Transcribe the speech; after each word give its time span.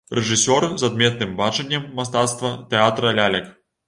Рэжысёр 0.17 0.63
з 0.83 0.87
адметным 0.91 1.35
бачаннем 1.41 1.83
мастацтва 1.99 2.51
тэатра 2.73 3.13
лялек. 3.21 3.53